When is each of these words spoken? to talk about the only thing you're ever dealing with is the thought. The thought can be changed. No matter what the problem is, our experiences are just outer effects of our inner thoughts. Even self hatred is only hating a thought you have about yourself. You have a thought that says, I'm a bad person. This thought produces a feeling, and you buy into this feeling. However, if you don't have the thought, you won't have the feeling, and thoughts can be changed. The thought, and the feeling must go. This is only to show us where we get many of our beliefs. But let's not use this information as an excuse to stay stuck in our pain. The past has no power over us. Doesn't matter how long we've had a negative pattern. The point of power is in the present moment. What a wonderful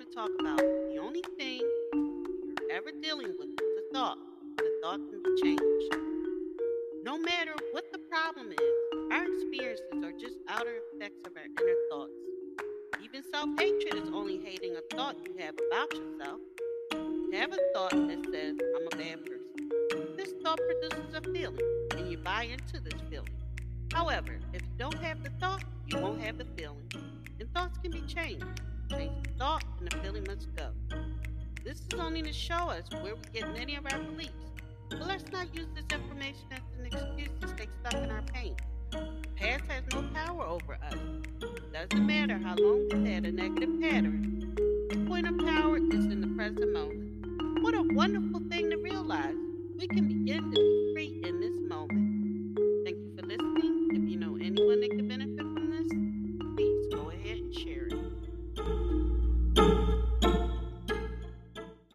to 0.00 0.06
talk 0.14 0.30
about 0.40 0.56
the 0.56 0.98
only 0.98 1.22
thing 1.36 1.60
you're 1.92 2.72
ever 2.72 2.90
dealing 3.02 3.34
with 3.38 3.48
is 3.50 3.56
the 3.58 3.84
thought. 3.92 4.16
The 4.56 4.70
thought 4.82 4.96
can 4.96 5.22
be 5.22 5.42
changed. 5.42 5.94
No 7.04 7.18
matter 7.18 7.52
what 7.72 7.84
the 7.92 7.98
problem 7.98 8.50
is, 8.50 9.12
our 9.12 9.24
experiences 9.24 10.02
are 10.02 10.12
just 10.12 10.38
outer 10.48 10.76
effects 10.94 11.20
of 11.26 11.32
our 11.36 11.44
inner 11.44 11.76
thoughts. 11.90 12.12
Even 13.04 13.22
self 13.30 13.50
hatred 13.58 14.02
is 14.02 14.08
only 14.14 14.40
hating 14.42 14.74
a 14.74 14.96
thought 14.96 15.16
you 15.26 15.34
have 15.38 15.54
about 15.70 15.94
yourself. 15.94 16.40
You 16.92 17.30
have 17.34 17.52
a 17.52 17.58
thought 17.74 17.90
that 17.90 18.24
says, 18.32 18.56
I'm 18.76 18.86
a 18.86 18.96
bad 18.96 19.26
person. 19.26 20.16
This 20.16 20.32
thought 20.42 20.60
produces 20.66 21.14
a 21.14 21.20
feeling, 21.20 21.88
and 21.98 22.10
you 22.10 22.16
buy 22.16 22.44
into 22.44 22.80
this 22.80 22.98
feeling. 23.10 23.28
However, 23.92 24.38
if 24.54 24.62
you 24.62 24.68
don't 24.78 24.98
have 25.02 25.22
the 25.22 25.30
thought, 25.38 25.62
you 25.88 25.98
won't 25.98 26.22
have 26.22 26.38
the 26.38 26.46
feeling, 26.56 26.90
and 27.38 27.52
thoughts 27.52 27.76
can 27.82 27.90
be 27.90 28.00
changed. 28.02 28.46
The 28.90 29.08
thought, 29.38 29.64
and 29.78 29.90
the 29.90 29.96
feeling 29.98 30.24
must 30.26 30.54
go. 30.56 30.70
This 31.64 31.80
is 31.92 32.00
only 32.00 32.22
to 32.22 32.32
show 32.32 32.68
us 32.70 32.84
where 33.02 33.14
we 33.14 33.22
get 33.32 33.52
many 33.54 33.76
of 33.76 33.86
our 33.86 33.98
beliefs. 34.00 34.32
But 34.88 35.06
let's 35.06 35.30
not 35.30 35.54
use 35.54 35.68
this 35.74 35.84
information 35.96 36.46
as 36.50 36.60
an 36.78 36.86
excuse 36.86 37.30
to 37.40 37.48
stay 37.48 37.68
stuck 37.80 38.02
in 38.02 38.10
our 38.10 38.22
pain. 38.22 38.56
The 38.90 39.28
past 39.36 39.64
has 39.68 39.84
no 39.92 40.02
power 40.12 40.42
over 40.42 40.74
us. 40.74 40.98
Doesn't 41.72 42.06
matter 42.06 42.38
how 42.38 42.56
long 42.56 42.88
we've 42.90 43.06
had 43.06 43.24
a 43.26 43.32
negative 43.32 43.80
pattern. 43.80 44.54
The 44.90 45.04
point 45.06 45.28
of 45.28 45.38
power 45.38 45.76
is 45.76 46.06
in 46.06 46.20
the 46.20 46.26
present 46.36 46.72
moment. 46.72 47.62
What 47.62 47.74
a 47.74 47.82
wonderful 47.94 48.29